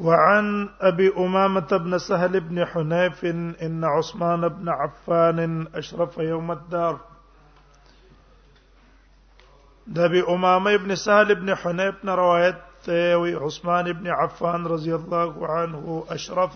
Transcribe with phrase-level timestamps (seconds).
[0.00, 3.24] وعن ابي امامه بن سهل بن حنيف
[3.62, 7.00] ان عثمان بن عفان اشرف يوم الدار
[9.86, 12.54] ده ابي امامه بن سهل بن حنيف روايت
[12.88, 16.52] روایت وي عثمان بن عفان رضي الله عنه اشرف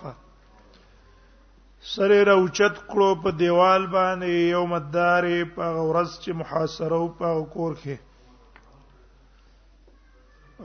[1.95, 5.27] سريره اوچت کړو په دیوال باندې یوم الدار
[5.57, 7.95] په غورز چې محاصره او په کور کې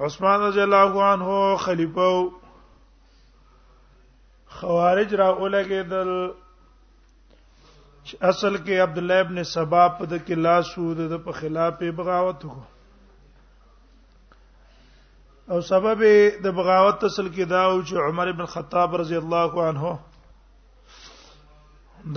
[0.06, 1.28] عثمان رضی الله عنه
[1.66, 2.06] خلیفہ
[4.58, 6.10] خوارج را اولګېدل
[8.30, 12.40] اصل کې عبد الله ابن سبا په د کې لا سود د په خلاف بغاوت
[12.44, 12.62] وکړو
[15.54, 15.98] او سبب
[16.44, 19.92] د بغاوت اصل کې دا او چې عمر ابن خطاب رضی الله عنه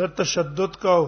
[0.01, 1.03] د تشدد کاو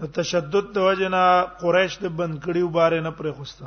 [0.00, 1.24] د تشدد د وجنه
[1.64, 3.66] قریش د بند کړیو باره نه پرې خوسته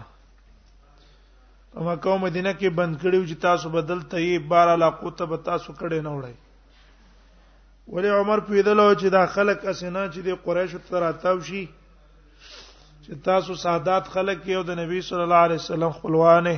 [1.80, 5.38] اما کوم مدینه کې بند کړیو چې تاسو بدل ته یې بار علاقو ته به
[5.48, 6.36] تاسو کړي نه وړي
[7.96, 11.64] ولی عمر پیدلو چې دا خلک اسنه چې د قریش تر اتاو شي
[13.04, 16.56] چې تاسو سادات خلک یو د نبی صلی الله علیه وسلم خپلوانه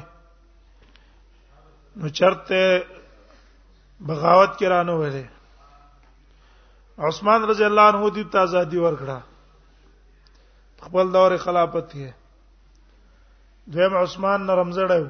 [2.02, 2.62] نو چرته
[4.12, 5.26] بغاوت کرانه وله
[7.10, 9.20] عثمان رضی الله عنه دې تازه دی ورکړه
[10.86, 12.10] خپل دور خلافت یې
[13.74, 15.08] دویم عثمان نرم زړیو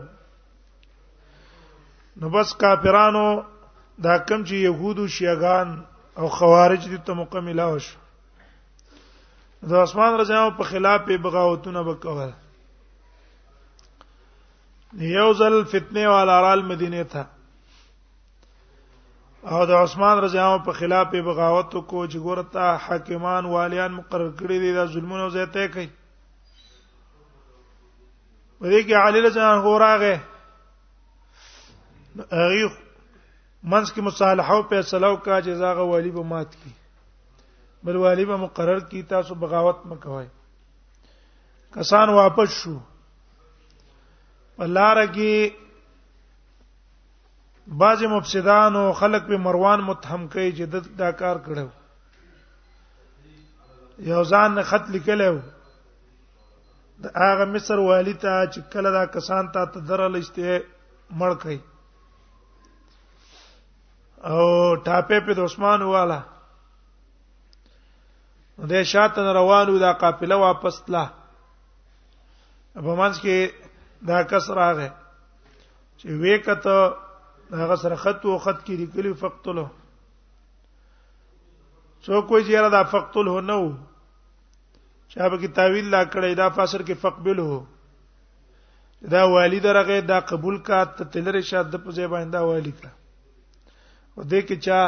[2.20, 3.28] نو بس کافرانو
[4.06, 5.70] دا کم چې يهودو شيغان
[6.20, 7.88] او خوارج دي ته مکمله وش
[9.74, 12.32] د عثمان رضیانو په خلاف په بغاوتونه وکول
[15.16, 17.24] یو ځل فتنه والا رال مدینه ته
[19.54, 24.72] او د عثمان رضیانو په خلاف بغاوت کو چې ګورتا حاکمان والیان مقرر کړی دي
[24.80, 25.90] دا ظلمونه زیاته کوي
[28.62, 32.70] ورې کې علی رضوان هو راغه هغه
[33.72, 36.72] منځ کې مصالحه او فیصله وکړه چې زاغه والی به مات کی
[37.90, 40.26] بل والی به مقرر کی تاسو بغاوت مکوای
[41.76, 42.74] کسان واپس شو
[44.58, 45.54] ولاره کې
[47.84, 50.64] بعض مفسدان او خلق په مروان متهم کوي چې
[51.04, 51.66] دا کار کړو
[54.08, 55.30] یو ځان خط لیکلو
[57.06, 60.50] هغه مصر والی ته چې کله دا کسان ته تدرلشته
[61.20, 61.60] مړ کړي
[64.32, 64.42] او
[64.88, 66.20] ټاپه په عثمان والا
[68.72, 71.06] د شاته روانو دا قافله واپس تلا
[72.86, 73.38] په منځ کې
[74.12, 74.90] دا کس راغې
[76.00, 76.78] چې وېکته
[77.62, 79.66] هغه سره خط او خط کې لیکلي فقتلو
[82.04, 83.60] څوک وایي چې را دا فقتل هو نو
[85.10, 87.50] چا به کی تعویل لا کړی دا فاسر کې فقبله
[89.12, 92.90] دا والد راغه دا قبول کا ته تلری شاد په ځای باندې دا والد کا
[94.16, 94.80] او دې کې چا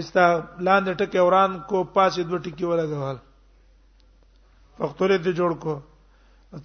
[0.00, 0.24] استا
[0.66, 3.18] لاندې ټکی اوران کو پاسې دوه ټکی ولګوال
[4.78, 5.74] فقطره دې جوړ کو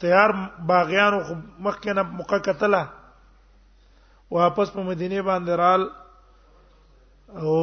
[0.05, 0.29] تیار
[0.71, 1.19] باغیانو
[1.67, 2.83] مخکنه مقه کتله
[4.37, 5.81] واپس په مدینه باندې رال
[7.43, 7.53] او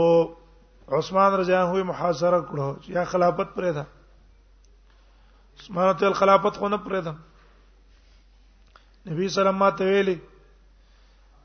[0.98, 2.68] عثمان رضی الله عنه محاصره کړو
[2.98, 3.84] یا خلافت پرې ده
[5.62, 7.12] عثمان ته خلافت خو نه پرې ده
[9.08, 10.16] نبی سلام ما ته ویلي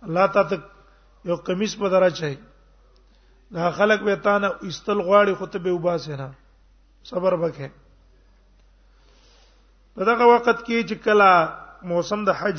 [0.06, 0.58] الله تعالی
[1.32, 2.36] یو کمیس په درا چي
[3.58, 6.30] دا خلک به تا نه استل غواړي خطبه وباسه نه
[7.10, 7.68] صبر وکه
[9.94, 11.32] په دغه وخت کې چې کلا
[11.92, 12.58] موسم د حج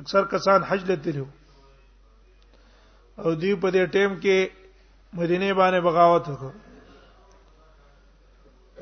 [0.00, 1.12] اکثر کسان حج لته
[3.22, 4.36] او دی په دې ټیم کې
[5.20, 6.52] مدینه باندې بغاوت وکړه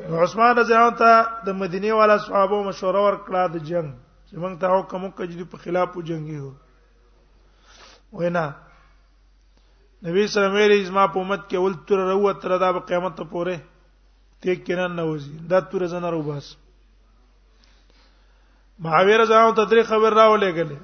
[0.06, 3.88] عثمان رضی الله ته د مدینه والا صحابه مشوره ورکړه د جنگ
[4.28, 6.52] چې موږ ته حکم وکړي د په خلاف وجنګي هو
[8.18, 8.44] وینا
[10.06, 12.86] نبی صلی الله علیه وسلم ما په امت کې ول تر رو تر دا په
[12.90, 13.56] قیامت ته پوره
[14.40, 16.54] ته کینان نه وځي دا تر زنه رو بس
[18.86, 20.78] معاویه رضی الله ته درې خبر راولې غلې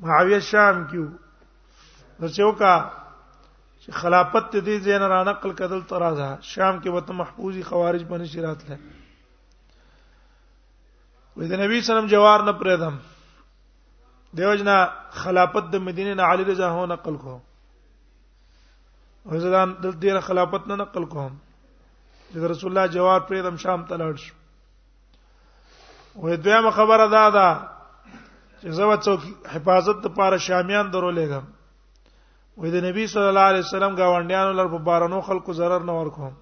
[0.00, 1.06] معاویه شام کیو
[2.18, 2.74] نو چې وکړه
[3.88, 8.60] چې خلافت دې زین را نقل کدل ترازه شام کې وته محفوظي خوارج باندې شرات
[8.68, 8.78] لای
[11.36, 12.94] وې د نبی سلام جوار نه پرېدم
[14.36, 14.76] دیوجنا
[15.24, 17.38] خلافت د مدینه نه علی رضا هو نقل کو
[19.32, 21.34] وزدان د دې خلافت نه نقل کوم
[22.32, 24.34] چې رسول الله جوار پرېدم شام ته لاړ شو
[26.14, 27.68] وې دویمه خبره دا ده
[28.60, 29.20] چې زو څوک
[29.56, 31.44] حفاظت لپاره شامیان درولېږم
[32.60, 36.32] وې د نبی صلی الله علیه وسلم گاونډیانو لپاره په بارانو خلکو zarar نه ورکوم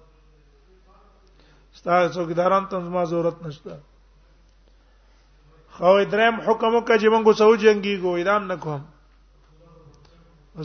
[1.79, 3.77] ستاسو څوکیداران ته زما ضرورت نشته
[5.75, 8.81] خو درم حکم وکړه چې موږ سوه جنگي کو اعلان نکوم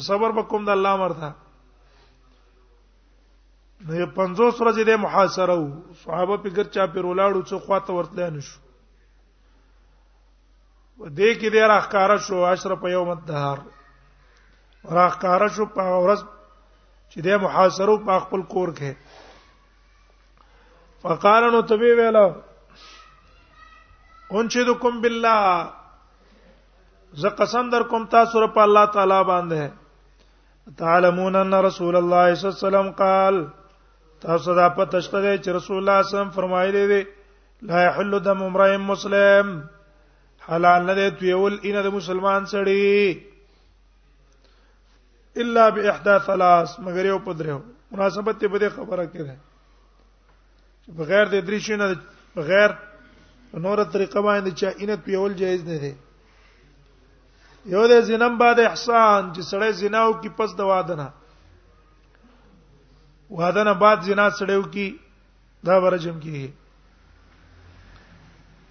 [0.09, 1.31] صبر وکوم د الله مرته
[3.87, 5.69] نو یو 50 ورځې د محاصره وو
[6.07, 8.59] صحابه فکر چا پیر ولاړو څو خواته ورتل نه شو
[10.99, 13.59] و دې کې ډیر احکارا شو اشرف یوم الدهر
[14.91, 16.21] راخاره شو په ورځ
[17.11, 18.91] چې د محاصرو په خپل کور کې
[21.03, 22.27] فقال نو تبي ویلا
[24.33, 25.73] انشدکم بالله
[27.23, 29.71] زه قسم در کوم تاسو رب الله تعالی باندې
[30.79, 33.43] تعلمون ان رسول الله صلی الله علیه وسلم قال
[34.21, 37.03] تاسو دا پته شته چې رسول الله صلی الله علیه وسلم فرمایلی دی
[37.73, 39.61] لا يحل دم امرئ مسلم
[40.49, 43.32] حلال نه دی تویول ان د مسلمان سړی
[45.37, 49.37] الا باحدى ثلاث مگر یو په درو مناسبت ته بده خبره کړه
[50.85, 51.95] چې بغیر د درې شي نه
[52.37, 52.71] بغیر
[53.65, 55.95] نور طریقه باندې چې اینه پیول جایز نه دی
[57.73, 61.09] یو د زینم بعد احسان چې سړی زناو کې پس د واده نه
[63.41, 64.89] واده نه بعد زنا سړیو کې
[65.67, 66.49] دا برجم کې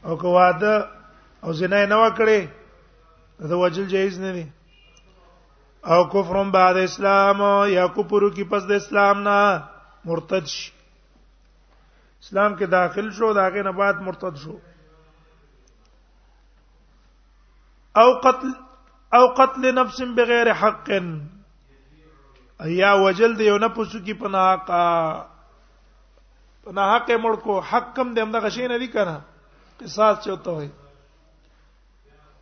[0.05, 0.75] او کو واده
[1.43, 2.39] او زنا نه وکړي
[3.51, 4.45] دا وجل جایز نه دی
[5.81, 7.37] او کفر بعد اسلام
[7.69, 9.59] یا کفر کی پس د اسلام نه
[10.05, 10.69] مرتد شي
[12.21, 14.55] اسلام کې داخل شو داګه نه بعد مرتد شو
[18.01, 18.51] او قتل
[19.19, 20.89] او قتل نفس بغیر حق
[22.73, 24.83] یا وجل دی یو نه پوسو کی پناه کا
[26.63, 29.17] پناه کې مړ کو حق کم دې همدا غشي نه دی کنه
[29.79, 30.69] قصاص چوتو وي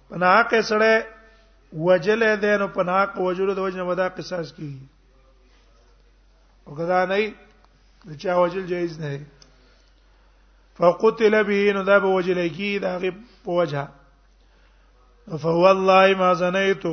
[0.10, 1.00] پناه کې سره
[1.78, 4.78] وجل دین په ناق وجلو د وجنه ودا قصاص کی
[6.66, 7.18] او کدا نه
[8.22, 9.24] چې وجل جایز نه دی
[10.80, 13.12] فقتل به نو دا به وجل کی دا غي
[13.46, 13.88] په وجه
[15.46, 16.84] فهو الله ما زنیت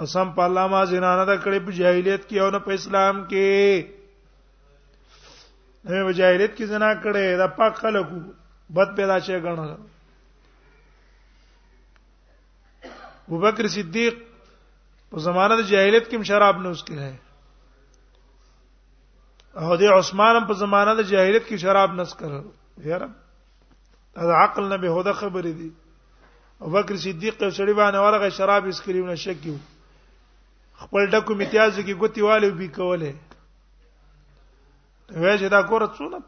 [0.00, 3.82] قسم په الله ما زنا نه کړې په جاهلیت کې او نه په اسلام کې
[5.84, 8.18] نه په جاهلیت کې زنا کړې دا پاک خلکو
[8.78, 9.70] بد پیدا شي ګڼل
[13.28, 14.14] ابوبکر صدیق
[15.10, 17.14] په زمانه د جاهلیت کې شراب نه اسکل ہے
[19.64, 24.76] او د عثمان په زمانه د جاهلیت کې شراب نس کړ یار دا عقل نه
[24.84, 25.70] به هدا خبرې دي
[26.64, 29.54] ابوبکر صدیق په شری باندې ورغه شراب اسکریو نه شکیو
[30.84, 33.12] خپل ډکو امتیاز کې ګوتی والو به کوله
[35.22, 36.20] وای چې دا کور څونه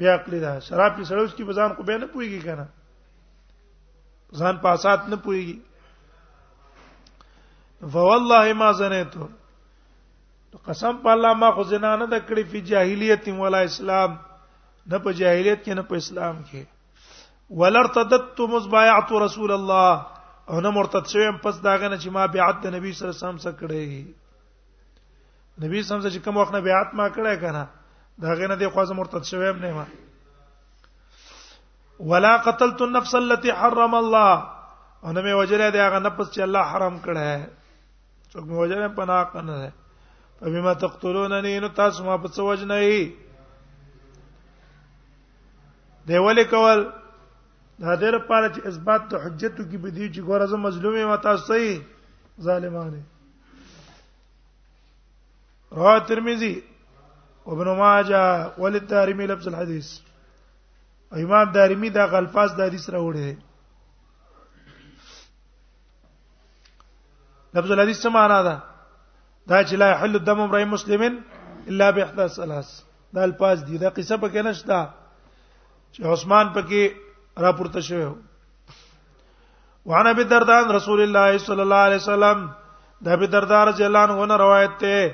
[0.00, 5.08] بیا عقل دا شراب په سړوس کې بزان کو به نه پويږي کنه ځان پاسات
[5.14, 5.56] نه پويږي
[7.82, 9.26] فوالله ما زنیتو
[10.66, 14.10] قسم په الله ما خو زنا نه د کړې په جاهلیت ولا اسلام
[14.90, 16.62] نه په جاهلیت کې نه په اسلام کې
[17.62, 20.06] ولرتدت مزبایعت رسول الله
[20.52, 23.52] او نه مرتد شوم پس داغه نه چې ما بیعت د نبی سره سم سره
[23.58, 24.04] کړې
[25.64, 27.64] نبی سم سره چې کوم وخت نه بیعت ما کړې کنه
[28.26, 29.84] داغه نه دی خو زه مرتد شوم نه ما
[32.12, 36.72] ولا قتلت النفس التي حرم الله او نه مې وجره دی هغه نفس چې الله
[36.74, 37.52] حرام کړه
[38.34, 39.54] څوک مو وجنه پناه کنه
[40.38, 43.02] په بما تقتلونني نو تاسو ما په څه وجنه یي
[46.06, 46.78] دی ولې کول
[47.82, 51.42] دا دیر پاره چې اثبات ته حجتو کې بدی چې ګور از مظلومي ما تاسو
[51.52, 51.74] صحیح
[52.46, 53.02] ظالمانه
[55.78, 56.54] رواه ترمذی
[57.46, 58.22] وابن ماجه
[58.62, 59.88] وللدارمي لفظ الحديث
[61.26, 63.28] امام دارمي دا غلفاظ د حدیث راوړي
[67.54, 68.54] لفظ الحديث څه معنا ده
[69.50, 71.02] دا چې لا يحل الدم امرئ مسلم
[71.70, 72.68] الا باحدى ثلاث
[73.14, 74.78] دا الفاظ دي دا قصه پکې نشته
[75.94, 76.82] چې عثمان پکې
[77.44, 78.06] راپورته شوی
[79.92, 82.38] وعن ابي الدرداء رسول الله صلى الله عليه وسلم
[83.06, 85.04] دا ابي الدرداء رضی الله عنه نه روایت ته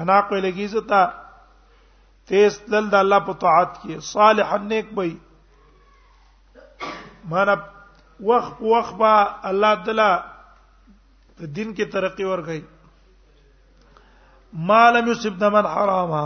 [0.00, 1.02] अना को लगी जता
[2.30, 5.16] तेज दल द अल्लाह पर तोआत किए साल नेक बई
[7.32, 7.54] माना
[8.28, 9.12] वख वख बा
[9.50, 10.08] अल्लाह तला
[11.58, 12.64] दिन की तरक्की और गई
[14.68, 16.24] مالم یصب دمن حراما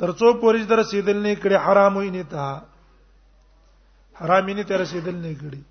[0.00, 2.46] ترڅو پورې در رسیدل نه کړي حرام وي نه تا
[4.20, 5.62] حرام نه تر رسیدل نه کړي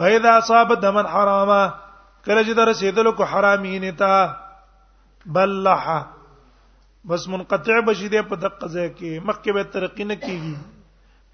[0.00, 1.60] فاذا اصاب دمن حراما
[2.26, 4.12] کله چې در رسیدلو کو حرامي نتا
[5.36, 5.84] بلح
[7.10, 10.54] بس منقطع بشي دې په دقه ځای کې مخکې به ترقی نه کیږي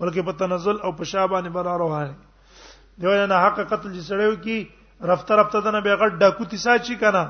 [0.00, 2.14] بلکې په تنزل او په شابانه برا روانه
[3.04, 4.58] دیونه نه حق قتل چې سړیو کی
[5.12, 7.23] رفته رفته دنه به غټ ډاکو تیسا چی کنه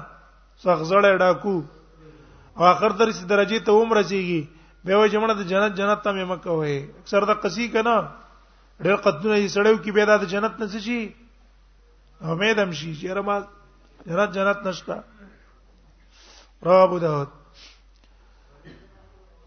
[0.62, 1.54] څخ زړه ډاکو
[2.56, 4.40] او اخر درې درجه ته عمر رسیږي
[4.84, 7.94] به وې جمعه د جنت جنت ته مکه وې اکثر د قصي کنه
[8.80, 11.00] ډېر قدونه یې سړیو کی به د جنت نه شي
[12.24, 13.38] امید هم شي چې رما
[14.06, 14.98] جنت جنت نشتا
[16.64, 17.28] رواه ابو داود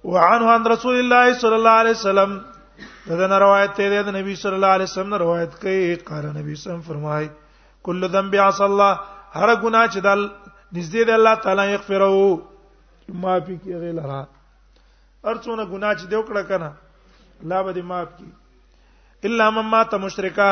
[0.03, 2.37] وعنه عن رسول الله صلى الله عليه وسلم
[3.07, 7.29] دغه روایت ته د نبی صلی الله علیه وسلم روایت کوي قال نبی صم فرمای
[7.83, 8.99] کل ذنب عصى الله
[9.33, 10.25] هر ګناه چې دل
[10.73, 12.41] نږدې دی الله تعالی یغفرو
[13.25, 14.23] معافي کوي غلرا
[15.23, 16.73] ارڅونه ګناه چې دی وکړه کنه
[17.41, 20.51] الله به دې معاف کړي الا من مات مشرکا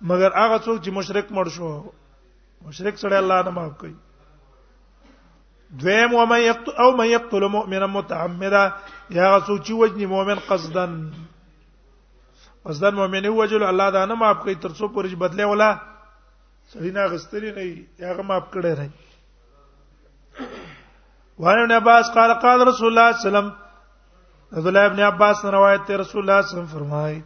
[0.00, 1.70] مگر هغه څوک چې مشرک مړ شو
[2.66, 3.94] مشرک سره الله نه معاف کوي
[5.80, 8.62] دویم او مې یقتل او مې یقتل مؤمنا متعمدا
[9.18, 10.94] یا غسو چې وجني مؤمن قصدن
[12.66, 15.70] قصدن مؤمن وجل الله دا نه معاف کوي تر څو پورې بدله ولا
[16.72, 17.62] سړی نه غستری نه
[18.06, 19.06] یا غ معاف کړي نه
[21.44, 25.44] وانه ابن عباس قال قال رسول الله صلی الله علیه وسلم عبد الله ابن عباس
[25.44, 27.22] روایت ته رسول الله صلی الله علیه وسلم فرمای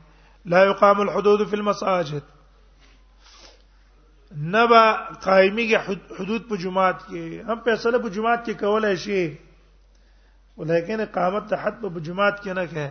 [0.55, 2.23] لا يقام الحدود في المساجد
[4.37, 4.93] نه به
[5.25, 5.77] قائمیږي
[6.19, 9.37] حدود په جماعت کې هم فیصله په جماعت کې کولای شي
[10.57, 12.89] ولیکن اقامت ته حد په جماعت کې نه کوي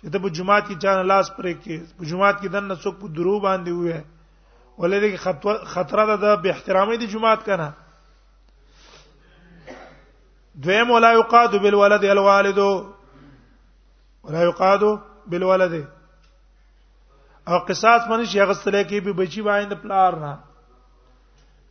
[0.00, 3.08] چې ته په جماعت کې چانه لاس پرې کې په جماعت کې دنه څوک په
[3.08, 4.00] درو باندې وې
[4.78, 5.16] ولې دې
[5.72, 7.72] خطر ده د احترامې د جماعت کنه
[10.64, 12.58] دویم ولا یقاد بالولد الوالد
[14.28, 14.82] ولا یقاد
[15.30, 15.74] بالولد
[17.48, 20.32] او قصاص منش یغستلې کې به بچی باندې پلار نه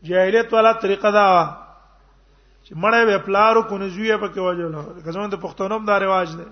[0.03, 1.43] جاهلیت والا طریقه دا وا
[2.65, 4.75] چې مړې وې پلارو کو نه زوی په کې وجل
[5.05, 6.43] غزون د پښتونوم دا رواج دی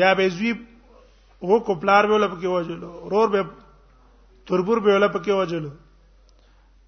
[0.00, 0.52] یا به زوی
[1.42, 2.80] وو کو پلار به ول په کې وجل
[3.12, 3.46] رور به
[4.48, 5.64] تربور به ول په کې وجل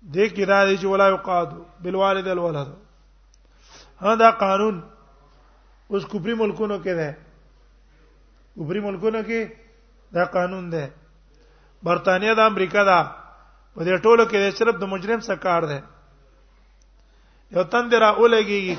[0.03, 1.49] دې کې دا دی چې ولا یقاد
[1.83, 2.69] بالوالد الولد
[4.01, 4.81] ها دا قانون
[5.91, 7.17] اوس کوپری ملکونو کې ده
[8.57, 9.53] کوپری ملکونو کې
[10.19, 10.89] دا قانون ده
[11.83, 12.99] برتانیه د امریکا ده
[13.77, 15.79] په دې ټولو کې صرف د مجرم څخه کار دی
[17.57, 18.79] یو تند را اولګي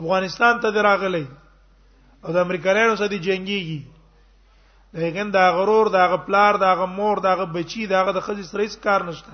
[0.00, 1.26] افغانستان ته دراغلی
[2.24, 3.80] او د امریکایانو سره دی جنگيږي
[5.02, 8.74] لیکن دا غرور دا غپلار دا غمور دا غبچی دا غ د خځې سره هیڅ
[8.86, 9.32] کار نشته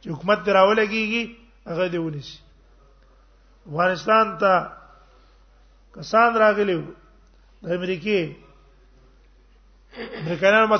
[0.00, 1.22] چې حکومت دراولګيږي
[1.70, 2.38] هغه دی ونیسي
[3.70, 4.52] افغانستان ته
[5.96, 6.76] کسان راغلی
[7.62, 8.22] د امریکای
[10.22, 10.74] امریکایانو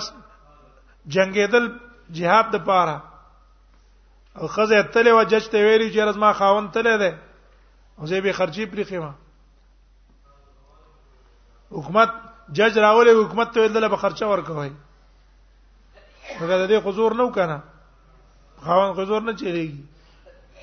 [1.10, 1.66] جنگیدل
[2.16, 3.00] jihad د پاره
[4.38, 7.18] او خزه تلې و جج ته ویلي چې راز ما خاون تلې ده
[7.98, 9.10] او زه به خرچي پرې خېما
[11.74, 12.10] حکومت
[12.58, 14.70] جج راولې حکومت ته ویل به خرچه ورکوي
[16.38, 17.58] هغه د دې حضور نو کنه
[18.62, 19.84] خاون حضور نه چیرېږي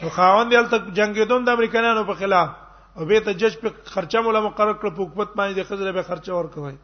[0.01, 2.49] نو خاون دې تل جنگیدون د امریکایانو په خلاف
[2.95, 6.03] او به ته جج په خرچه مولا مقرر کړ په حکومت باندې د خزه به
[6.03, 6.75] خرچه ورکوي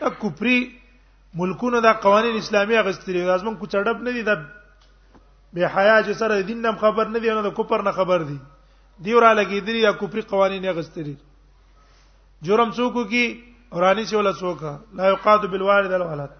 [0.00, 0.58] دا کوپری
[1.34, 4.34] ملکونو دا قوانين اسلامي اغستلي دا زمون کوچړب نه دي دا
[5.56, 8.36] به حیا چې سره دین نم خبر نه دي نو د کوپر نه خبر دي
[9.04, 11.14] دیورا لګیدلی یا کوپری قوانين اغستلي
[12.48, 13.24] جرم څوک کی
[13.72, 14.62] اورانی چې ولا څوک
[15.00, 16.30] لا یقاد بالوالد الولد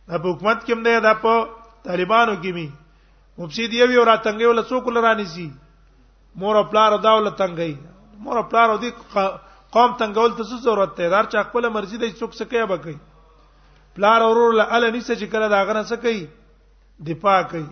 [0.09, 2.69] دا په حکومت کې هم ده دا په طالبانو کې می
[3.38, 5.49] مفسد یو یو راتنګي ولا څوک لرانی سي
[6.42, 7.76] مور پلار داول تنګي
[8.25, 9.38] مور پلار دې
[9.76, 12.76] قوم تنګول ته څه ضرورت دی دار چا خپل مرزي دی څوک څه کوي به
[12.76, 12.97] کوي
[13.99, 16.26] پلار اورور له ال نيسه چې کله دا غنه څه کوي
[17.12, 17.71] دفاع کوي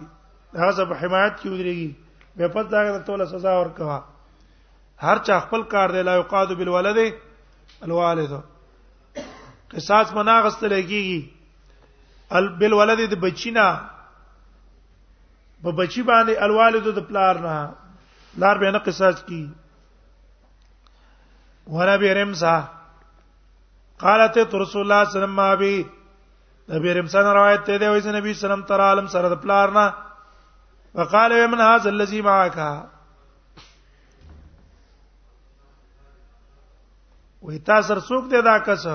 [0.61, 1.95] هغه سب حمایت کی ودرېږي
[2.38, 3.99] به پد دا غنه توله سزا ورکوا
[5.09, 6.99] هر چا خپل کار دی لا یقاد بالولد
[7.83, 8.33] الوالد
[9.73, 11.21] قصاص مناغست لګيږي
[12.40, 13.66] ال بالولد د بچینا
[15.64, 17.57] په بچی باندې الوالد د پلار نه
[18.45, 19.45] لار به نه قصاص کی
[21.70, 22.52] وربي رمسا
[24.02, 25.74] قالت رسول الله صلی الله علیه وسلم بي
[26.70, 29.84] د بي رمسا روایت ته دی وایي نبی سلام تر عالم سره د پلارنا
[31.00, 32.58] وقال من هذا الذي معك
[37.42, 38.86] وې تاسو څوک دی دا کس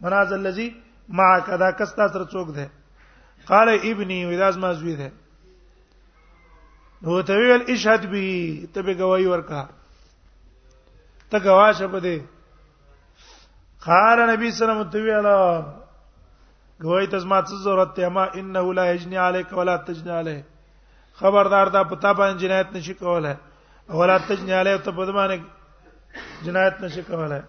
[0.00, 0.68] من هذا الذي
[1.08, 2.66] معك دا کس تاسو څوک دی
[3.48, 5.08] قال ابني ودا زما زوی دی
[7.02, 8.26] نو ته ویل اشهد به
[8.74, 9.64] ته به گواہی ورکا
[11.30, 12.18] ته گواشه پدې
[13.86, 15.68] قال نبی صلی الله علیه وسلم
[16.84, 20.40] گوی تزما څه ضرورت ته ما انه لا یجنی علیک ولا تجنی علیه
[21.20, 23.36] خبردار دا پتا باندې جنایت نشي کوله
[24.00, 25.40] ولا تجنی علیه ته په دمانه
[26.48, 27.42] جنایت نشي کوله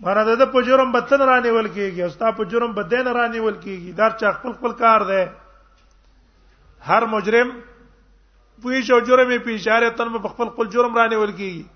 [0.00, 3.58] مانه د په جرم بدن رانی ول کیږي او ستا په جرم بدن رانی ول
[3.60, 5.22] کیږي دا چې خپل خپل کار دی
[6.90, 7.54] هر مجرم
[8.62, 11.66] پوي شو جرمي په اشاره تن په خپل خپل جرم رانی ول کیږي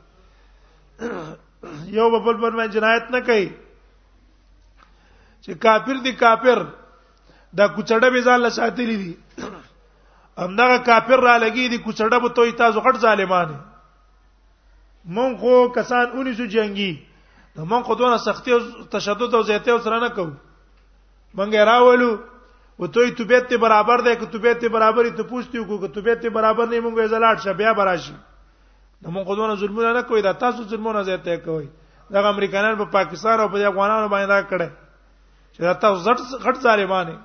[1.02, 3.46] یو په بل باندې جنایت نه کوي
[5.44, 6.62] چې کافر دی کافر
[7.58, 9.14] دا کوچړه به ځان له ساتلې دي
[10.44, 13.58] همدغه کافر را لګي دي کوچړه به توي تاسو غټ ظالمانه
[15.16, 16.90] مونږ خو کسان اونې سو جنگي
[17.56, 18.60] نو مونږ خو دونه سختي او
[18.96, 20.32] تشدد او زیاته سره نه کوو
[21.36, 22.10] مونږ راولو
[22.80, 26.20] و توي توبېت ته برابر ده که توبېت ته برابرې ته پوښتې وکړو که توبېت
[26.22, 28.14] ته برابر نه مونږه زلاټ شه بیا براشي
[29.02, 31.66] نو موږ غوونه ظلمونه نه کوي دا تاسو ظلمونه زیاته کوي
[32.12, 34.68] دا امریکایان په پاکستان او په افغانانو باندې دا کړه
[35.54, 37.16] چې دا تاسو زړه غټ ظالمانه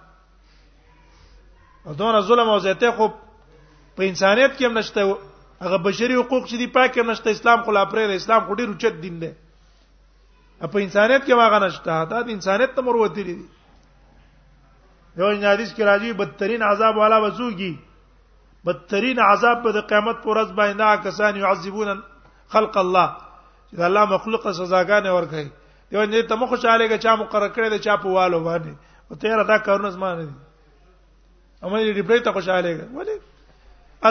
[1.85, 3.07] او دونه ظلم او زیاته خو
[3.95, 5.05] په انسانيت کې هم نشته
[5.65, 8.67] هغه بشري حقوق چې دی پاک هم نشته اسلام خو لا پرې اسلام خو ډیر
[8.73, 9.31] اوچت دین دی
[10.73, 13.37] په انسانيت کې واغ نشته دا د انسانيت ته مروت دي
[15.17, 17.73] یو حدیث کې راځي بدترین عذاب والا وسوږي
[18.67, 21.91] بدترین عذاب په د قیامت پر ورځ باندې کسان يعذبون
[22.55, 23.07] خلق الله
[23.71, 25.45] چې الله مخلوق سزاګان ورکړي
[25.95, 28.73] یو نه ته مخ خوشاله کې چا مقرر کړی دی چا په والو باندې
[29.09, 33.17] او تیر ادا کارونه زما نه دي امه دې ډیپلې ته خوشاله کې ولی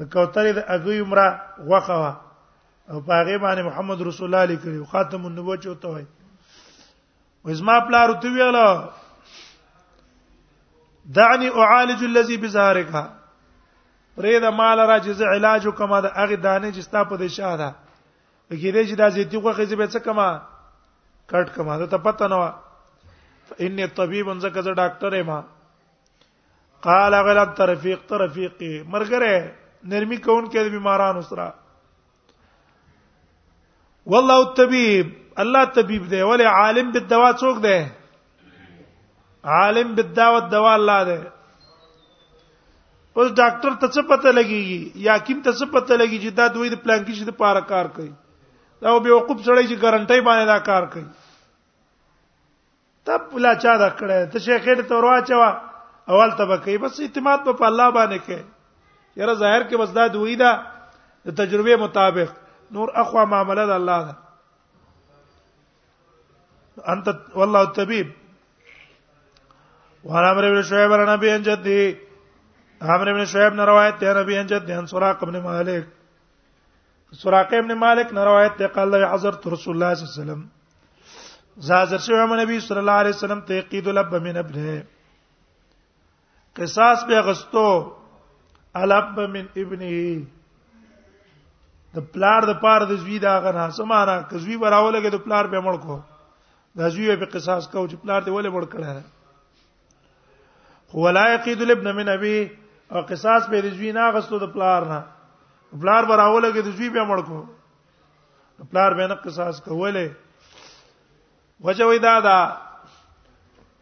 [0.00, 1.28] د کوثرې د اګوي عمره
[1.70, 6.06] وقوه وا او په هغه باندې محمد رسول الله علیه کریو خاتم النبوه چوته وای
[7.44, 8.66] وزما پلار تو ویاله
[11.20, 12.92] دعني اعالج الذي بظهرك
[14.18, 17.68] پرې د مال را چې علاج کومه د اغه دانه چې ستا په دې شاده
[18.60, 20.28] کېدې چې د زیتی خو خزي به څه کما
[21.30, 22.44] کټ کما دا ته پته نه و
[23.66, 25.30] ان طبيب زکه زه ډاکټر یم
[26.86, 29.32] قال غلط ترفیق ترفیقي مرګره
[29.92, 31.48] نرمي کون کې بیماران سره
[34.12, 35.06] والله الطبيب
[35.44, 37.78] الله طبيب دی ولی عالم بالدواء څوک دی
[39.56, 41.18] عالم بالدواء الدواء الله دی
[43.18, 46.68] اوس ډاکټر ته څه پته لګيږي یا حکیم ته څه پته لګيږي چې دا دوی
[46.72, 48.10] د پلان کې شي د پاره کار کوي
[48.84, 51.06] دا به وقوف سره چې ګارانټي باندې دا کار کوي
[53.08, 55.48] تب لا چا دا کړه ته شیخ دې تور واچوا
[56.12, 58.42] اول ته کوي بس اعتماد په الله باندې کوي
[59.22, 60.52] یره ظاهر کې بس دا دوی دا
[61.30, 62.28] د تجربه مطابق
[62.76, 64.16] نور اخوا معاملې د الله ده
[66.94, 67.08] انت
[67.40, 68.08] والله الطبيب
[70.10, 71.82] وعن عمرو بن شعيب عن ابي جدي
[72.88, 75.84] عامر ابن شعیب نے روایت ہے نبی انجد دین سراق ابن مالک
[77.22, 80.42] سراق ابن مالک نے روایت ہے قال حضرت رسول اللہ صلی اللہ علیہ وسلم
[81.70, 84.68] زاجر شو نبی صلی الله علیه وسلم ته قید لب من ابنه
[86.60, 87.66] قصاص به غستو
[88.84, 89.94] الب من ابنه
[91.98, 95.60] د پلار د پاره د زوی دا غنا سماره که زوی براولګه د پلار به
[95.66, 95.96] مړ کو
[96.82, 99.06] دا زوی به قصاص کو چې پلار دی ولې مړ کړه
[100.94, 102.36] خو لا یقید الابن من ابي
[102.90, 105.00] او قصاص په رضوی نه غستو د پلار نه
[105.82, 107.36] پلار براوله کې رضوی به مړ کو
[108.72, 112.38] پلار به نه قصاص کوله وجه وې دا دا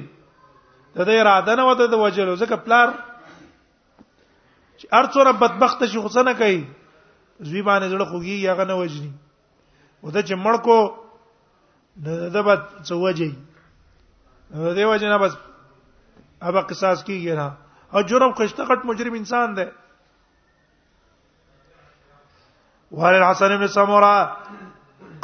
[0.96, 2.88] د دې اراده نه وته د وجلو ځکه پلار
[4.80, 6.62] چې ارڅو رب بدبخت شي خو څه نه کوي
[7.40, 9.14] زوی باندې زړه خوږي یا غنه وجني
[10.04, 10.78] ودا چې مړ کو
[12.32, 12.56] د به
[12.88, 13.32] څوځي
[14.54, 15.34] نو دیو جنا بس
[16.48, 17.48] ابا قصاص کیږي نه
[17.94, 19.66] او جرم خشته غټ مجرم انسان دی
[22.92, 24.14] وقال الحسن بن سمره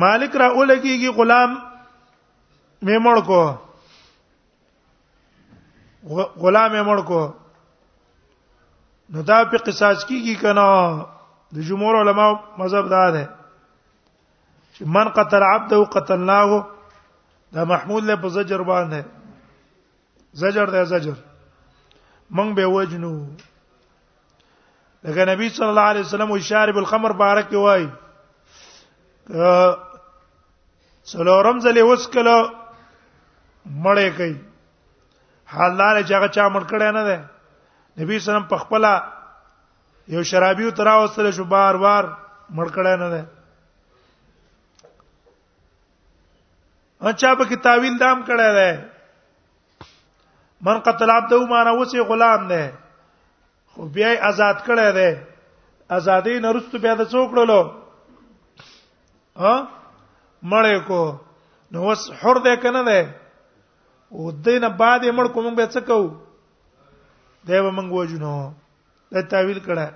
[0.01, 1.51] مالک را اولګيږي غلام
[2.85, 3.43] مې مړ کو
[6.45, 7.21] غلام مې مړ کو
[9.13, 10.69] نو دا په قصاص کیږي کنه
[11.57, 12.29] د جمهور علما
[12.59, 13.25] مذهب دا ده
[14.75, 16.65] چې من قتل عبده قتلناه
[17.55, 19.03] دا محمود له په زجر باندې
[20.45, 21.17] زجر ده زجر
[22.39, 23.17] مونږ به وجنو
[25.05, 27.87] لکه نبی صلی الله علیه وسلم او شارب الخمر بارک وای
[31.11, 32.37] څلورم ځلې وسکله
[33.85, 34.37] مړې کوي
[35.53, 37.19] حال دار چې هغه چا مړ کړی نه ده
[38.03, 38.83] نبی سلام په خپل
[40.15, 42.05] یو شرابي ترا وسله شو بار بار
[42.57, 43.23] مړ کړی نه ده
[47.15, 48.89] اچھا په کتابین دام کړی ده
[50.67, 52.73] من قتل عبده ما نه وسی غلام ده
[53.75, 55.09] خو بیا آزاد کړی ده
[55.91, 57.82] ازادي نه رسټ بیا د څوکړلو
[59.43, 59.55] ها
[60.51, 61.03] مړې کو
[61.75, 62.99] نو وس حر دې کنه ده
[64.13, 66.01] او دینه بعد یې مړ کوم به څه کو
[67.51, 68.33] دیو موږ وژنو
[69.17, 69.89] د تعویل کړه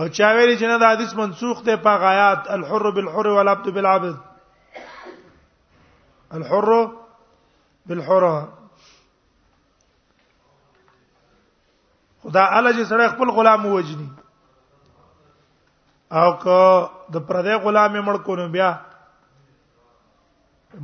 [0.00, 4.16] او چا ویل چې نه د حدیث منسوخ ده په غایات الحر بالحر والعبد بالعبد
[6.38, 6.66] الحر
[7.86, 8.24] بالحر
[12.22, 14.08] خدا الله چې سره خپل غلام ووجني
[16.12, 16.60] او که
[17.12, 18.70] د پردې غلامې مړ کو نو بیا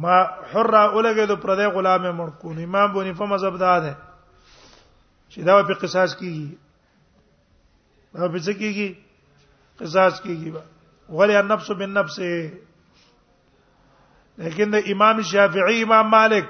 [0.02, 0.16] ما
[0.50, 3.94] حر اولګه د پردې غلامې مړ کو نو امام بونی په مذهب دا ده
[5.32, 6.48] چې دا په قصاص کیږي
[8.16, 8.88] دا په څه کیږي
[9.80, 10.50] قصاص کیږي
[11.18, 12.18] ولی النفس بالنفس
[14.42, 16.46] لیکن د امام شافعی امام مالک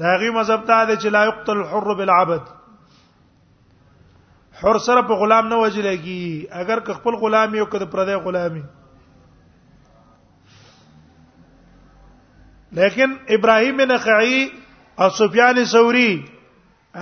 [0.00, 2.44] دا غي مذهب ته ده چې لا یقتل الحر بالعبد
[4.64, 8.62] حر سره په غلام نه وجلږي اگر که خپل غلام یو کده پردې غلامي
[12.78, 14.38] لیکن ابراهیم نخعی
[15.04, 16.08] او سفیان ثوری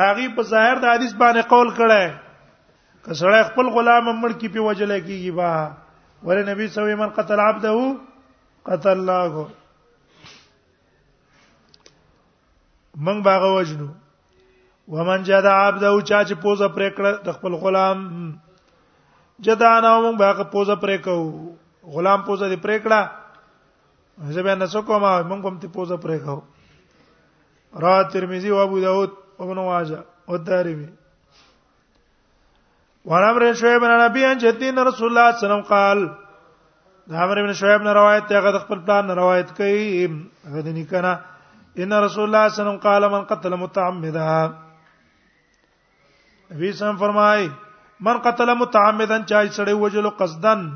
[0.00, 2.10] هغه په ظاهر د حدیث باندې قول کړه
[3.04, 5.50] که سړی خپل غلام مړ کی په وجلږي با
[6.22, 7.96] ور نبی صلی الله علیه وسلم قتل عبده
[8.66, 9.46] قتل الله
[13.06, 13.86] من باغ وجنو
[14.92, 18.00] ومن جدا عبد او چا چې پوزه پرې کړ د خپل غلام
[19.46, 21.14] جدا نه موږ باغه پوزه پرې کو
[21.94, 26.18] غلام پوزه دې پرې کړه زه به نه څوک ما موږ هم ته پوزه پرې
[26.24, 26.36] کو
[27.86, 29.10] را ترمذی او ابو داود
[29.44, 30.88] ابن واجه او دارمی
[33.12, 36.00] وعن عمرو شعيب بن نبي ان جدين رسول الله صلى الله عليه وسلم قال
[37.14, 40.04] دا عمرو بن شعيب نه روایت ته غد خپل پلان نه روایت کوي
[40.58, 41.14] غد نه کنا
[41.78, 44.34] ان رسول الله صلى الله عليه وسلم قال من قتل متعمدا
[46.54, 47.48] نبی سم فرمای
[48.06, 50.66] من قتل متعمدا چای سړی وجلو قصدن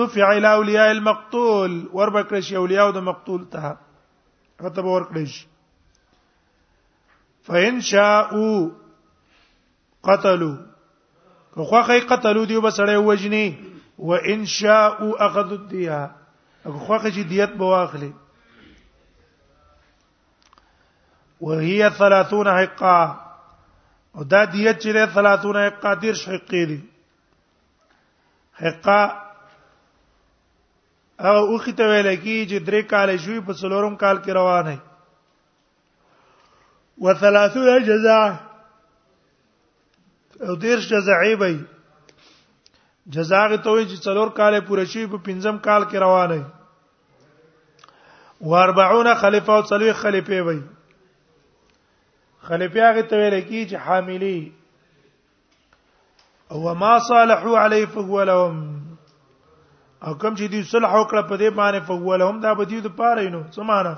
[0.00, 3.60] دفع الى اولیاء المقتول وربکر شی اولیاء د مقتول ته
[4.60, 5.46] هته به ورکړی شي
[7.46, 8.60] فان شاءوا
[10.12, 10.56] قتلوا
[11.66, 13.58] خو خې قتلوا دی به سړی وجنی
[13.98, 16.10] و ان شاءوا اخذوا الديه
[16.64, 18.12] خو خې چې دیت به واخلي
[21.40, 23.22] وهي 30 حقه
[24.16, 26.80] او دا دیت چې له 30 حقا دیر شقې دي
[28.62, 29.02] حقا
[31.30, 34.76] او اوخی ته ویل کی چې درې کال شوی په څلورم کال کې روانه
[37.02, 38.26] و 30 جزاء
[40.48, 41.54] او دیر جزعی وي
[43.18, 46.46] جزاء ته وي چې څلور کال پوره شوی په پنځم کال کې روانه
[48.40, 50.58] و 40 خلیفہ او څلوي خلیفې وي
[52.48, 54.34] خلیفہ هغه ته ویل کی چې حاملی
[56.56, 58.58] او ما صالحو علی فولهم
[60.06, 63.24] او کوم چې دی صلح وکړه په دې باندې فولهم دا به دی د پاره
[63.34, 63.94] نو سمانه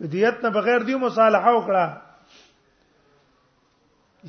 [0.00, 1.86] کدیت نه بغیر دی مصالحه وکړه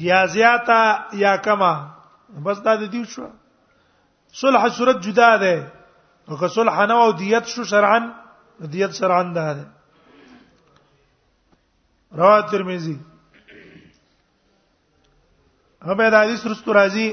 [0.07, 0.81] یا زیاته
[1.23, 1.73] یا کما
[2.45, 3.25] بس دا د دیو شو
[4.43, 5.55] صلح صورت جدا ده
[6.31, 8.03] او که صلح نه او دیت شو شرعن
[8.75, 9.67] دیت شرعن ده, ده.
[12.11, 12.99] رواه ترمذی
[15.81, 17.09] هغه د حدیث رستو راځي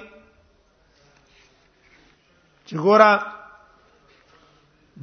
[2.67, 3.11] چې ګورا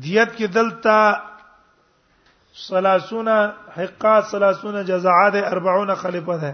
[0.06, 0.98] دیت کې دلته
[2.68, 3.38] سلاسونا
[3.78, 6.54] حقا سلاسونا جزاء ده 40 خلیفہ ده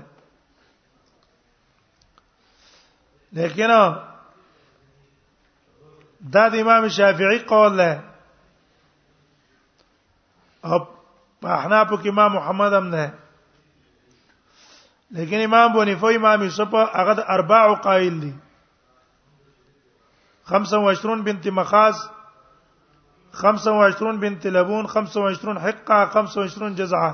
[3.39, 3.71] لیکن
[6.33, 8.03] دا د امام شافعی قول ده
[10.63, 10.77] او
[11.41, 13.11] په احناف کې امام محمد هم ده
[15.17, 18.33] لیکن امام بونیفو امام یوسف هغه د اربع قائل دي
[20.51, 21.95] 25 بنت مخاز
[23.41, 27.13] 25 بنت لبون 25 حقه 25 جزعه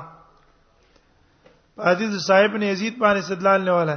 [1.86, 3.96] حدیث صاحب نے یزید باندې استدلال نه والا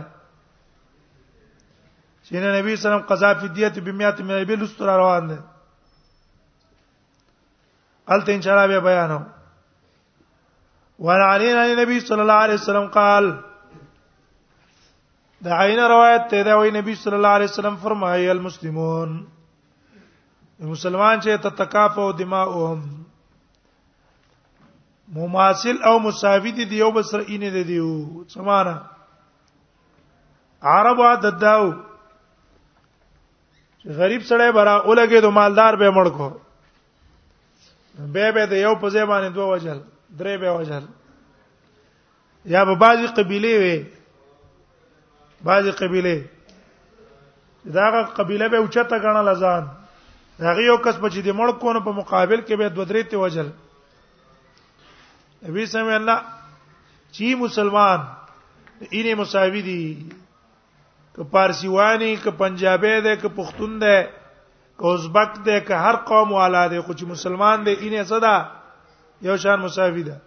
[2.24, 5.40] چې نبی صلی الله علیه وسلم قضا فی دیت بمیات من ابل استر روان ده
[8.16, 9.20] الته ان شاء الله به بیانو
[11.00, 13.26] وعن علي النبي صلى الله عليه وسلم قال
[15.46, 19.10] دا عین روایت ته دا وی نبی صلی الله علیه وسلم فرمایي المسلمون
[20.70, 22.80] مسلمان چې تتکافو دماؤهم
[25.20, 27.94] مماثل او مساوی دي یو بل سره اینه دي دیو
[28.34, 28.74] سمانه
[30.72, 31.64] عرب عادت داو
[33.86, 36.28] غریب سړی برا اولګه دو مالدار به مړ کو
[38.18, 39.80] به به د یو په ځای باندې دوه وجل
[40.18, 40.84] درې به وجل
[42.56, 43.78] یا به با بازي قبيله وي
[45.44, 46.16] بعضی قبيله
[47.74, 49.64] داغه قبيله به اوچته غنل ځان
[50.40, 53.18] هغه یو کس په چې د مړ کونو په مقابل کې به دوه درې ته
[53.18, 53.48] وجل
[55.48, 56.20] نبی سمې الله
[57.16, 58.00] چې مسلمان
[58.92, 60.10] اینه مساوي دي
[61.16, 64.10] که پارسی وانی که پنجابی ده که پښتون ده
[64.80, 68.36] که ازبک ده که هر قوم والا ده خو چې مسلمان ده اینه صدا
[69.22, 70.22] یو شان مساوي ده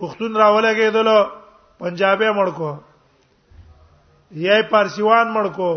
[0.00, 1.41] پښتون راولګېدلو
[1.78, 2.72] پنجابي مړکو
[4.44, 5.70] یې پارسیوان مړکو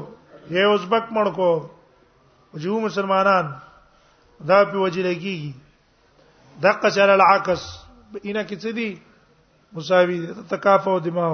[0.50, 1.52] یې ازبک مړکو
[2.64, 3.46] جو مسلمانان
[4.48, 5.54] دا په وجه لګي
[6.64, 7.62] د قشر العکس
[8.24, 8.90] اینا کې څه دي
[9.78, 11.34] مساوي دي تکافو دماغ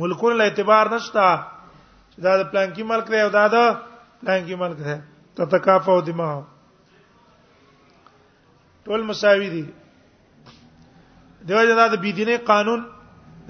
[0.00, 1.28] ملکونو له اعتبار نشتا
[2.24, 3.70] دا د پلانکی ملک دی او دا د
[4.20, 4.94] پلانکی ملک دی
[5.36, 6.40] ته تکافو دماغ
[8.84, 9.64] ټول مساوي دي
[11.48, 12.84] دیو جنا د بيدینه قانون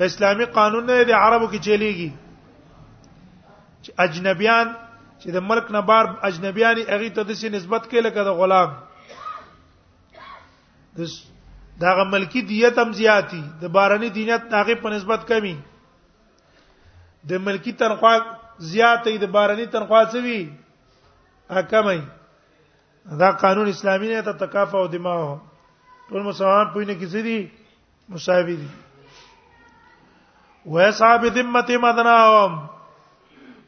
[0.01, 2.11] د اسلامي قانون نه د عربو کې چلیږي
[3.83, 4.67] چې اجنبيان
[5.21, 8.71] چې د ملک نه بار اجنبيان هغه ته د سي نسبت کې لکه د غلام
[11.01, 11.13] دس
[11.85, 15.55] دا ملکی دیت هم زیاتی د بارني دینت هغه په نسبت کمی
[17.33, 18.19] د ملکی تنخواه
[18.73, 20.41] زیاتې د بارني تنخواه څوي
[21.61, 22.01] اکمای
[23.25, 25.25] دا قانون اسلامي نه ته تکافو دماغ
[26.09, 27.39] ټول مسلمان پوینه کې زیدي
[28.15, 28.69] مصاحبي دي
[30.67, 32.71] و صاحب ذمته مدناهم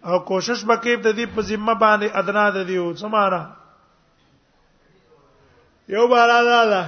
[0.04, 3.42] او کوشش وکيب د دې په ذمہ باندې ادنا د دیو سمانه
[5.94, 6.84] یو بارا لاله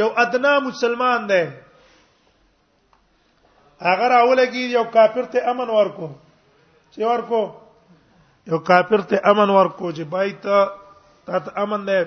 [0.00, 1.44] یو ادنا مسلمان دی
[3.80, 6.08] هغه راولګي یو کافر ته امن ورکو
[6.92, 7.42] چې ورکو
[8.50, 10.56] یو کافر ته امن ورکو چې بای ته
[11.26, 12.00] ته امن دی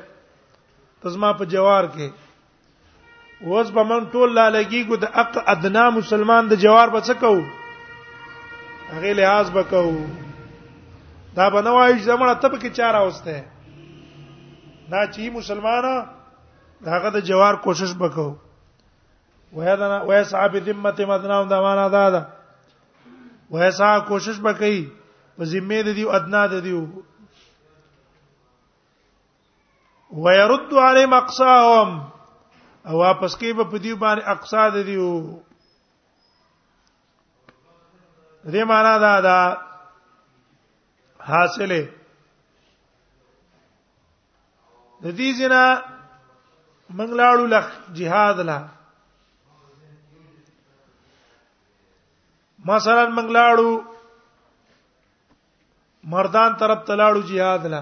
[1.04, 2.08] تزما په جوار کې
[3.42, 7.44] اوس به من ټول لا لګیګو د اق ادنا مسلمان د جوار به څه کوو
[8.92, 10.08] هغه لحاظ به کوو
[11.36, 13.44] دا به نه وایي چې زموږ ته په کې چاره اوسته
[14.92, 15.96] دا چې مسلمانانه
[16.96, 18.32] هغه د جوار کوشش وکاو
[19.58, 22.22] ویدنا ویسعب ذمه مدنا دا معنا دا ده
[23.52, 24.80] ویسع کوشش وکي
[25.38, 26.84] په ذمه د دیو ادنا د دیو
[30.24, 31.90] ويرد علی مقصاهم
[32.90, 35.10] او واپس کې به په دې باندې اقصاد دیو
[38.52, 39.40] دې معنا دا دا
[41.30, 41.82] حاصله
[45.04, 45.64] د دې جنا
[47.00, 47.66] منګلاړو لخ
[48.02, 48.60] jihad لا
[52.70, 53.72] مثلا منګلاړو
[56.14, 57.82] مردان طرف تلاړو jihad لا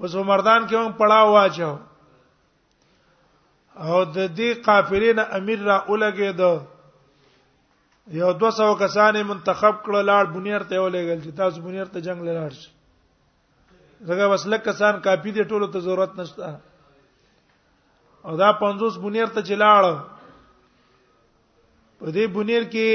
[0.00, 1.72] اوس مردان کې هم پړاو واچو
[3.84, 6.42] او د دې قافلې نه امیر را اولګې د
[8.20, 12.50] یو 200 کسانې منتخب کړل لاړ بنیر ته ولېګل چې تاسو بنیر ته جنگ لاړ
[12.60, 12.70] شئ
[14.06, 16.44] زګه وسلک کسان کافی دي ټولو ته ضرورت نشته
[18.26, 19.84] او دا 50 بنیر ته چلاړ
[21.98, 22.88] په دې بنیر کې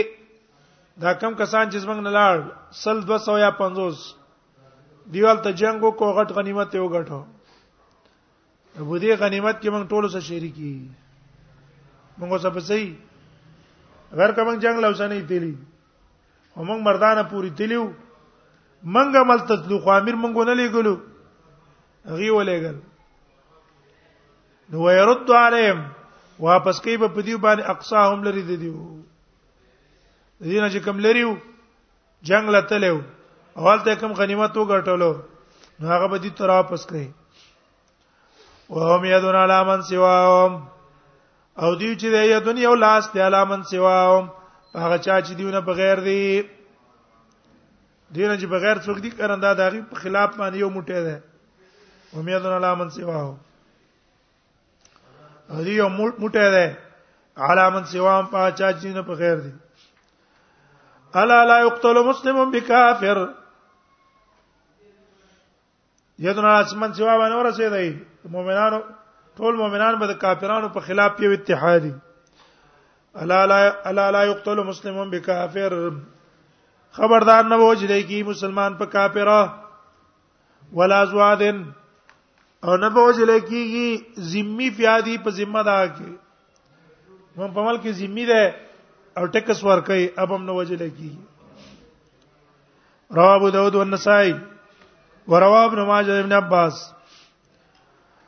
[1.03, 2.35] دا کم کسان چې زمنګ نه لاړ
[2.83, 4.01] سل 200 یا 50
[5.13, 7.19] دیوال ته جنگ وکړ غټ غنیمت یو غټو
[8.79, 10.71] ابو دې غنیمت کې موږ ټولو سره شریکی
[12.19, 12.95] موږ سره پسې
[14.19, 15.53] غیر کوم جنگ لوسنې تیلی
[16.55, 17.84] او موږ مردانه پوری تیلیو
[18.84, 20.95] منګه مل تسلو خو امیر منګو نه لګلو
[22.17, 22.77] غي ولېګل
[24.73, 25.79] نو يرد عليهم
[26.49, 28.75] واپس کوي په پدیو باندې اقصاهم لري دیو
[30.39, 31.31] دینه چې کم لريو
[32.29, 32.99] جنگ لته لیو
[33.57, 35.15] اول ته کم غنیمت وګټلو
[35.79, 37.10] نو هغه به دي تر واپس کوي
[38.71, 40.65] وهم يدون على من سواهم
[41.60, 44.29] او دی چې دی یدون یو لاس دی على من سواهم
[44.75, 46.43] هغه چا چې دیونه بغیر دی
[48.12, 51.17] دینه چې بغیر څوک دی کرنده دا غي په خلاف باندې یو موټی دی
[52.13, 53.38] وهم يدون على من سواهم
[55.49, 56.75] او دی یو موټی دی
[57.38, 59.51] على من سواهم په چا چې دیونه بغیر دی
[61.19, 63.17] الا لا يقتل مسلم بكافر
[66.27, 67.89] یدنا اسمن سوا باندې ورسېدای
[68.34, 68.79] مؤمنانو
[69.38, 71.93] ټول مؤمنان به د کافرانو په خلاف یو اتحادي
[73.23, 73.60] الا لا
[73.91, 75.71] الا لا يقتل مسلم بكافر
[76.99, 79.27] خبردار نه وځي دی کی مسلمان په کافر
[80.81, 81.57] ولا زوادن
[82.63, 86.12] او نه وځي لکیږي ذمي فیادی په ذمہ دا کې
[87.39, 88.45] مون په ملک ذمي ده
[89.17, 91.23] او ټکس ور کوي اب هم نه وځي لکیږي
[93.21, 94.34] رواه ابو داود والنسائی
[95.27, 96.93] ورواه ابن ماجه ابن عباس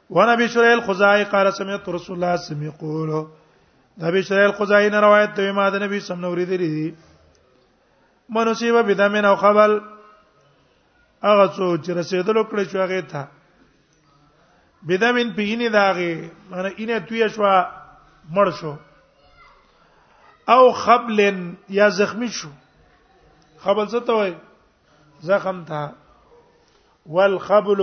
[0.10, 3.30] ونبي شريل خزاعي قال سمعت رسول الله سم يقول
[3.98, 6.94] نبي شريل خزاعي نه روایت دی ما د نبی سم نو ورې دی
[8.30, 9.82] منصیبه بدمن او خبل
[11.24, 13.28] هغه څو چې رسیدل کړی شو هغه ته
[14.88, 17.44] بدمن پیینه داغه معنی اینه توی شو
[18.34, 18.74] مړ شو
[20.48, 22.50] او خبلن یا زخمی شو
[23.58, 24.34] خبل څه ته وای
[25.22, 25.94] زخم ته
[27.06, 27.82] والخبل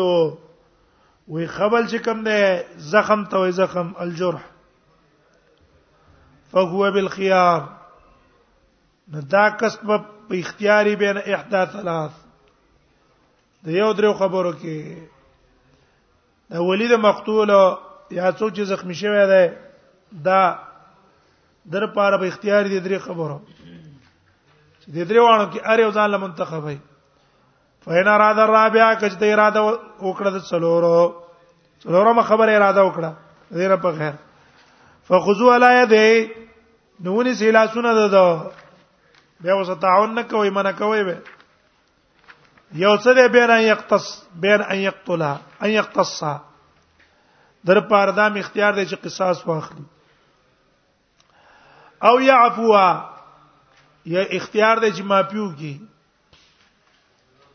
[1.29, 4.45] وی خبل چې کوم ده زخم ته وي زخم الجرح
[6.53, 7.67] فهو بالخيار
[9.15, 9.87] نو دا کسب
[10.29, 12.13] په اختیاري بین احدا ثلاث
[13.69, 15.07] د یو درو خبرو کې
[16.51, 17.49] د ولید مقتول
[18.11, 19.47] یا څوک چې زخمی شوی دی
[20.29, 20.43] دا
[21.73, 23.41] در پاره په اختیار دي درې خبرو
[24.83, 26.79] چې د درې وانو کې اړ یو ځان له منتخب وي
[27.85, 29.61] فین اراده الرابعه کچ ته اراده
[30.09, 30.97] وکړه د څلورو
[31.83, 33.11] څلورو ما خبره اراده وکړه
[33.61, 34.15] زیره په خیر
[35.11, 36.05] فخذوا علی یده
[37.07, 38.27] نونی سیلا سونه ده دو
[39.45, 41.17] بیا وس تعاون نکوي من کوي به
[42.73, 44.05] یو څه دی بین ان یقتص
[44.43, 46.35] بین ان یقتلها ان یقتصها
[47.69, 49.85] در پاردام اختیار دی چې قصاص واخلي
[52.11, 52.89] او یعفوا
[54.13, 55.75] یا اختیار دی چې مافیو کی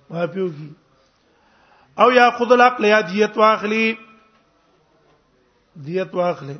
[0.09, 0.69] معافیو کی
[2.03, 3.97] او یا خود العقل یا دیت واخلی
[5.85, 6.57] دیت واخلی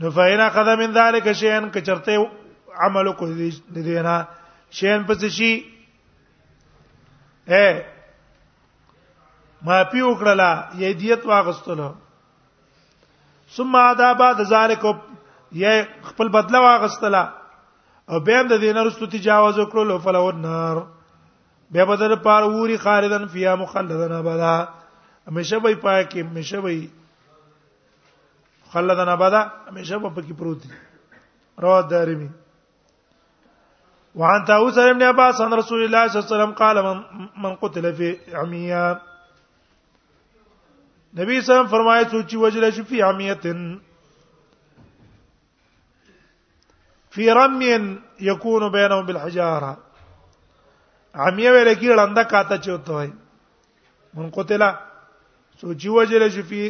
[0.00, 2.26] نو فینا قد من ذلک شیئن که چرته
[2.80, 4.16] عمل کو دې دینا
[4.70, 5.52] شیئن پس شي
[7.48, 7.66] اے
[9.66, 11.92] معافی وکړه یا دیت واغستلو
[13.56, 14.84] ثم ادا بعد ذلک
[15.52, 15.70] یا
[16.02, 17.22] خپل بدلا واغستلا
[18.08, 20.86] او به د دینه رستو تجاوز وکړو فلو النار
[21.70, 24.68] بیا بدر پار ووري خالدن فيا مخلدن ابدا
[25.28, 26.90] همیشه وي پای کې همیشه وي
[28.72, 30.70] خلدن ابدا همیشه په پکې پروت دي
[31.58, 32.28] رواه دارمي
[34.14, 37.04] وعن تاوس ابن عباس عن رسول الله صلى الله عليه وسلم قال من,
[37.42, 38.94] من قتل في عمياء
[41.18, 43.76] نبی صاحب فرمایي څوک چې وجل شي عميه
[47.10, 49.85] في رمي يكون بينهم بالحجاره
[51.16, 53.10] عامیه ویل کی لنده کاته چوت وای
[54.14, 54.62] من قتل
[55.60, 56.62] سوچي وجل شفي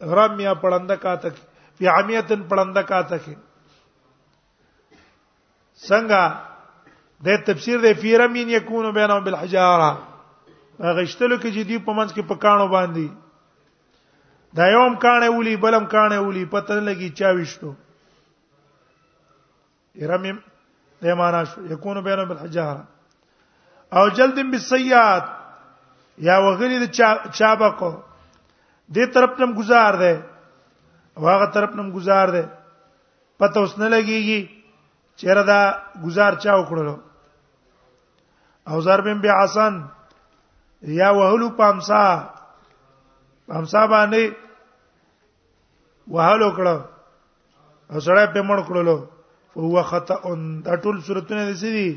[0.00, 1.30] رمیا پړنده کاته
[1.78, 3.34] فی عامیتن پړنده کاته کې
[5.88, 6.22] څنګه
[7.28, 9.88] د تفسیر د فی رمین یکون بینهم بالحجاره
[11.00, 13.06] غشتلو کې جدي په منځ کې پکانو باندې
[14.60, 17.72] دا یوم کانه ولي بلم کانه ولي پتن لګي چا وشتو
[20.14, 20.42] رمیم
[21.02, 22.86] د معنا شو یکون بینهم بالحجاره
[23.96, 25.24] او جلد بالسیئات
[26.26, 26.86] یا وغری د
[27.38, 27.90] چابکو
[28.94, 30.14] دې طرف نم گزار دی
[31.24, 32.44] واغه طرف نم گزار دی
[33.38, 34.40] پته اوس نه لګیږي
[35.18, 35.60] چیرې دا
[36.04, 36.96] گزار چا وکړلو
[38.70, 39.74] او ضربم بعصن
[41.00, 42.02] یا وهلو پامسا
[43.48, 44.24] پامسا باندې
[46.16, 46.76] وهلو کړو
[47.92, 48.96] او سړی په مړ کړلو
[49.54, 51.88] فهو خطا ان دا ټول صورتونه دي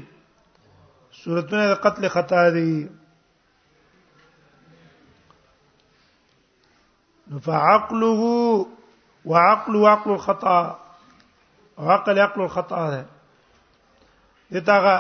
[1.20, 2.74] صورتونه د قتل خطا دي
[7.47, 8.28] فعقله
[9.32, 10.59] وعقل وعقل الخطا
[11.88, 13.05] عقل عقل الخطا ده
[14.57, 14.93] دتاغه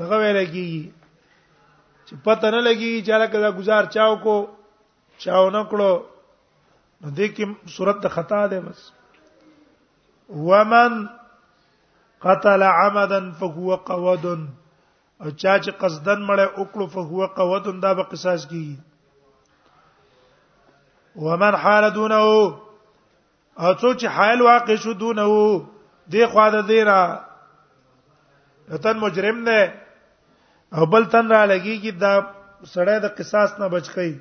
[0.00, 0.68] هغه ویل کی
[2.06, 4.34] چې پته نه لګي چې لکه دا گزار چاو کو
[5.26, 5.92] چاو نه کړو
[7.00, 7.46] نو دې کې
[7.76, 8.84] صورت د خطا ده بس
[10.50, 11.00] ومن
[12.26, 14.24] قتل عمدا فهو قود
[15.22, 18.76] او چا چې قصدن مړه وکړو فهو قوت دا به قصاص کیږي
[21.26, 25.26] ومن حال دونه او څو چې حال واقع شو دونه
[26.14, 26.98] دی خوا د دینا
[28.86, 29.62] تن مجرم دی
[30.76, 32.14] او بل تن را لګي کی دا
[32.64, 34.12] سړی د قصاص نه بچ کی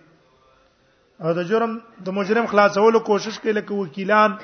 [1.23, 1.73] او د جرم
[2.05, 4.37] د مجرم خلاصولو کوشش کوي لکه وکیلان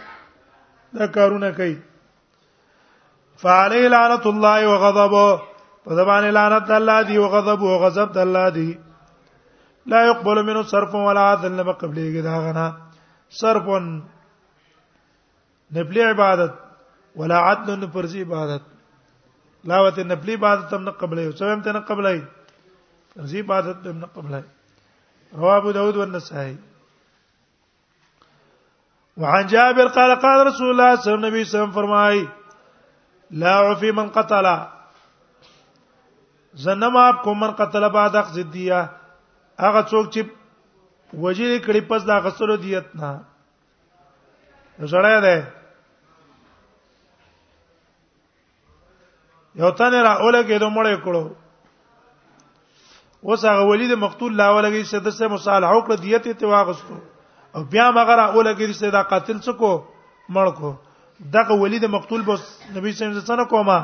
[0.97, 1.77] دا کارونه کوي
[3.45, 5.48] فعلی لعنت الله وغضبه
[5.89, 8.67] په د لعنت الله دی او غضب او غضب الله دی
[9.93, 12.65] لا يقبل منه صرف ولا عدل لما قبليږي دا غنا
[13.41, 13.65] صرف
[15.77, 16.53] نبل عبادت
[17.15, 18.63] ولا عدل نفرز فرض عبادت
[19.73, 22.21] لاوت نبل عبادت تم نه قبلای او سم ته نه قبلای
[23.41, 24.43] عبادت تم نه قبلای
[25.35, 26.57] رواه ابو داود والنسائي
[29.17, 32.27] وعن جابر قال قال رسول الله صلى الله عليه وسلم فرمى
[33.31, 34.45] لا عفي من قتل
[36.57, 38.81] زنم اپ کو من قتل بعد اخذدیه
[39.59, 40.21] هغه څوک چې
[41.23, 43.09] وجیر کړي پس دا غسلو دیت نه
[44.93, 45.35] زړه ده
[49.61, 51.23] یو تن را اولګه دوه مړ کړو
[53.27, 56.97] اوس هغه ولید مقتول لا ولګي چې دسه مصالحه وکړه دیت ته واغستو
[57.57, 59.61] او بیا مګر را اولګه چې دا قاتل څوک
[60.33, 60.73] مړ کو
[61.37, 62.41] دغه ولید مقتول بس
[62.75, 63.79] نبی صلی الله علیه وسلم څنګه کومه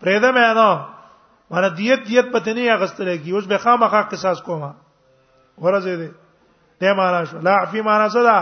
[0.00, 0.68] پرېده مې نه
[1.50, 4.70] مړه دیت دیت پته نه اغستل کی اوس به خامخا قصاص کوما
[5.62, 6.10] ورزه دې
[6.82, 8.36] ته معنا شو لا عفي معنا صدا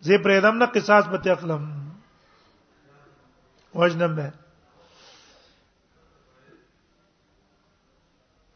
[0.00, 1.62] زه پرېدم نه قصاص پته اخلم
[3.74, 4.30] وجنم به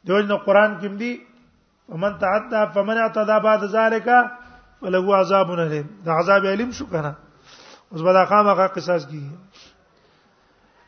[0.08, 1.12] دوجنه قران کې دی
[1.88, 4.08] ومن تعدى فمن اعتدى بعد ذلك
[4.80, 7.12] فله عذاب الیم دا عذاب الیم شو کنه
[7.92, 9.69] اوس به دا خامخا قصاص کیږي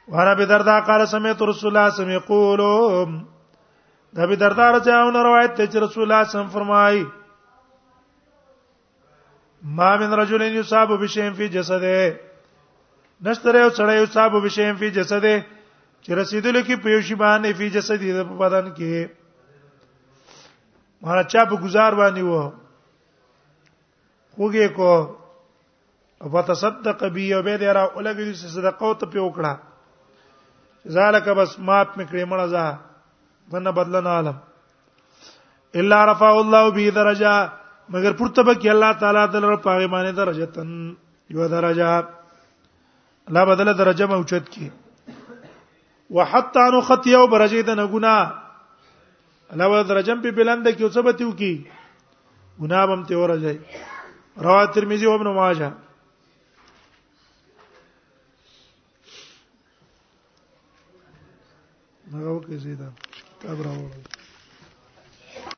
[0.08, 2.60] وانا بدردا قال سمعت رسول الله صلى الله عليه وسلم يقول
[4.12, 7.04] دا بدردا رجاونه روایت ته چې رسول الله صلی الله علیه وسلم فرمایي
[9.62, 12.16] ما من رجل يصاب بشيء في جسده
[13.22, 15.40] نشتره یو سړی یو صاحب بشیم فی جسده
[16.02, 19.06] چې رسیدل کی پیوشی باندې فی جسدی د بدن کې
[21.02, 22.50] مانا چا په گزار باندې وو
[24.36, 24.92] خوګه کو
[26.22, 29.58] او تصدق بی او به درا اولګی صدقه او ته پیوکړه
[30.90, 32.64] ذالک بس ماپ میکړې مړه زه
[33.52, 34.36] منه بدل نه عالم
[35.80, 37.32] الا رفع الله به درجه
[37.94, 40.94] مگر پورته به کې الله تعالی دلر پاغه باندې درجه تن
[41.30, 42.06] یو درجه
[43.34, 44.68] لا بدل درجه موجود کی
[46.10, 48.16] وحتا نو خطیه او برجه د نه ګنا
[49.54, 51.54] علاوه درجه په بلند کې اوسبتیو کی
[52.62, 55.72] ګنا بم ته ورځي رواه ترمذی او ابن ماجه
[62.12, 62.72] Não, quer é dizer,
[63.38, 64.21] está bravo.